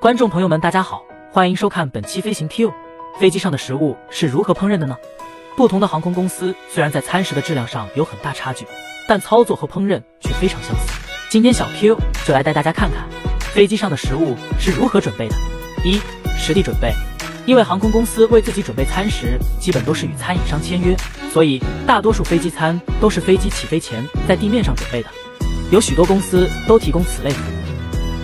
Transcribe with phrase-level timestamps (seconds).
[0.00, 1.02] 观众朋友们，大家好，
[1.32, 2.72] 欢迎收看本期飞行 Q。
[3.18, 4.96] 飞机上的食物是如何烹饪的呢？
[5.56, 8.64] 不同的航空公司虽然在餐食的质量上有很大差距，
[9.08, 10.92] 但操作和烹饪却非常相似。
[11.28, 13.08] 今天小 Q 就来带大家看看
[13.40, 15.34] 飞机上的食物是如何准备的。
[15.84, 16.00] 一、
[16.38, 16.94] 实地准备。
[17.44, 20.96] 因为航空公司为自己准备餐食，基本都是与餐饮商签约，
[21.32, 25.08] 所以大多数飞机餐都是飞机起飞前在地面上准备的。
[25.72, 27.57] 有许多公司都提供此类服务，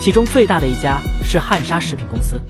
[0.00, 2.40] 其中最大的一家是汉莎食品公司。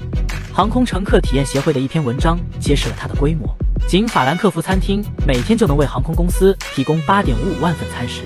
[0.52, 3.48] 航空乘客体验协会的一篇文章揭示了它的规模，
[3.86, 8.22] 仅法兰克福餐厅每天就能为航空公司提供八点五五万份餐食。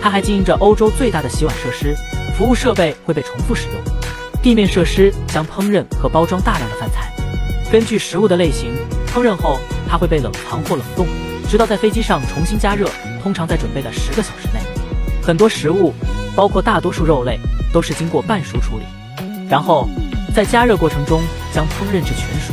[0.00, 1.94] 它还经营着欧洲最大的洗碗设施，
[2.36, 3.80] 服务设备会被重复使用。
[4.42, 7.12] 地面设施将烹饪和包装大量的饭菜，
[7.70, 8.72] 根据食物的类型，
[9.08, 11.06] 烹饪后它会被冷藏或冷冻，
[11.48, 12.88] 直到在飞机上重新加热，
[13.22, 14.60] 通常在准备的十个小时内。
[15.22, 15.92] 很多食物，
[16.34, 17.38] 包括大多数肉类，
[17.72, 18.84] 都是经过半熟处理，
[19.48, 19.88] 然后
[20.34, 21.22] 在加热过程中
[21.52, 22.52] 将烹饪至全熟。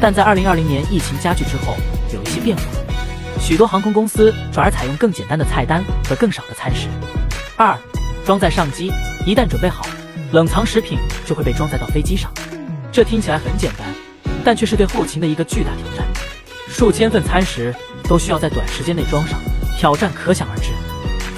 [0.00, 1.74] 但在二零二零年疫情加剧之后，
[2.12, 2.62] 有一些变化，
[3.40, 6.88] 许多航空公司转而采用更简单的菜单和更少的餐食。
[7.56, 7.78] 二，
[8.24, 8.92] 装载上机，
[9.26, 9.86] 一旦准备好，
[10.32, 12.30] 冷藏食品就会被装载到飞机上。
[12.92, 13.86] 这听起来很简单，
[14.44, 16.06] 但却是对后勤的一个巨大挑战。
[16.68, 17.74] 数千份餐食
[18.08, 19.38] 都需要在短时间内装上，
[19.78, 20.70] 挑战可想而知。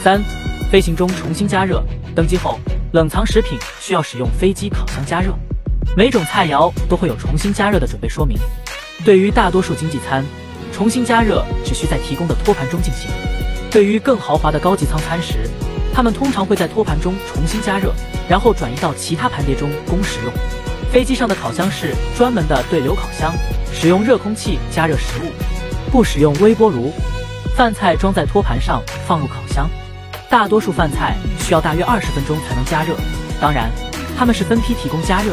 [0.02, 0.20] 三。
[0.68, 1.80] 飞行中重新加热，
[2.12, 2.58] 登机后
[2.96, 5.30] 冷藏食品需要使用飞机烤箱加热。
[5.94, 8.38] 每种菜肴都会有重新加热的准备说明。
[9.04, 10.24] 对于大多数经济餐，
[10.72, 13.10] 重新加热只需在提供的托盘中进行。
[13.70, 15.46] 对于更豪华的高级舱餐食，
[15.92, 17.92] 他们通常会在托盘中重新加热，
[18.30, 20.32] 然后转移到其他盘碟中供食用。
[20.90, 23.34] 飞机上的烤箱是专门的对流烤箱，
[23.74, 25.30] 使用热空气加热食物，
[25.92, 26.90] 不使用微波炉。
[27.54, 29.68] 饭菜装在托盘上放入烤箱。
[30.28, 32.94] 大多数饭菜需要大约二十分钟才能加热，
[33.40, 33.70] 当然，
[34.18, 35.32] 他们是分批提供加热。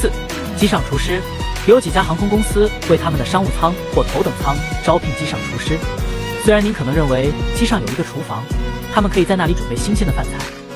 [0.00, 0.10] 四，
[0.56, 1.20] 机上厨师，
[1.66, 5.78] 有几家航空公司为他们的商务舱或头等舱招聘机上厨师。
[6.44, 8.42] 虽然您可能认为机上有一个厨房，
[8.92, 10.32] 他们可以在那里准备新鲜的饭菜，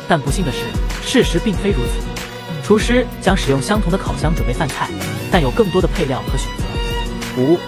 [0.09, 0.59] 但不幸的是，
[1.03, 2.66] 事实并非如此。
[2.66, 4.88] 厨师将使用相同的烤箱准备饭菜，
[5.30, 7.42] 但有更多的配料和选择。
[7.42, 7.59] 五，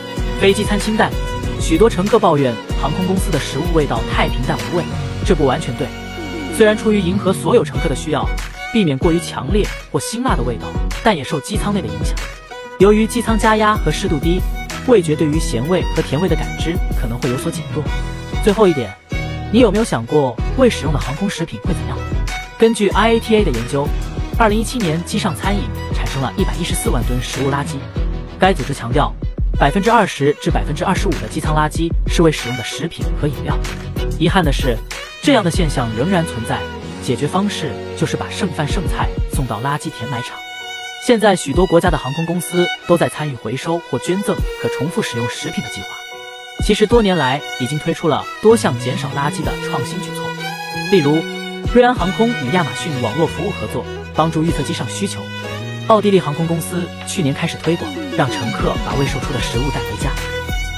[0.41, 1.11] 飞机餐清淡，
[1.61, 4.85] 许多乘客抱怨航空公司的食物味道太平淡无味。
[5.27, 5.89] 这不完全对，
[6.57, 8.25] 虽然出于迎合所有乘客的需要，
[8.73, 10.69] 避免过于强烈或辛辣的味道，
[11.03, 12.15] 但也受机舱内的影响。
[12.79, 14.41] 由于机舱加压和湿度低，
[14.87, 17.83] 味觉对于咸味和甜味的感知可能会有所减弱。
[18.45, 18.95] 最后一点，
[19.53, 21.99] 你有没有想过未使用的航空食品会怎样？
[22.57, 23.89] 根据 IATA 的研究
[24.39, 27.79] ，2017年机上餐饮产生了一百一十四万吨食物垃圾。
[28.39, 29.13] 该组织强调，
[29.59, 33.59] 百分之二十至百分之二十五的机舱垃圾是未使用的食品和饮料。
[34.21, 34.79] 遗憾的是。
[35.27, 36.61] 这样的现象仍然存在，
[37.03, 40.39] 解决方式就是把剩饭剩菜送到垃圾填埋场。
[41.05, 45.89] 现在许多国家的航空公司都在参与回收或捐赠可重复使用食品的计划。
[46.65, 50.23] 其实多年来已经推出了多项减少垃圾的创新举措，
[50.93, 51.21] 例如
[51.75, 53.85] 瑞安航空与亚马逊网络服务合作，
[54.15, 55.21] 帮助预测机上需求。
[55.89, 60.36] 奥地利航空公司去年开始推广，让乘客把未售出的食物带回家。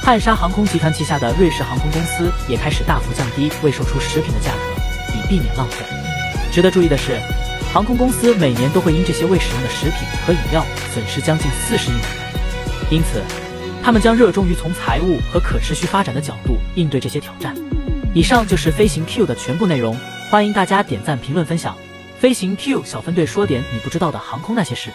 [0.09, 5.85] 汉莎航空集团旗下的瑞士航空公司也开始大幅降低未售出食品的价格，以避免浪费。
[6.51, 7.15] 值得注意的是，
[7.71, 13.21] 航空公司每年都会因这些未使用的食品和饮料损失将近四十亿美元，因此，
[13.83, 17.55] 他们将热衷于从财务和可持续发展的角度应对这些挑战。
[18.15, 19.95] 以上就是飞行 Q 的全部内容，
[20.31, 21.77] 欢迎大家点赞、评论、分享。
[22.17, 24.89] 飞行 Q 小分队说点你不知道的航空那些事。